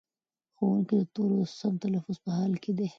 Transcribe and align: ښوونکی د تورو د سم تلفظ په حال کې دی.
ښوونکی 0.55 0.95
د 1.01 1.03
تورو 1.13 1.37
د 1.41 1.43
سم 1.59 1.73
تلفظ 1.83 2.15
په 2.23 2.29
حال 2.37 2.53
کې 2.63 2.71
دی. 2.77 2.87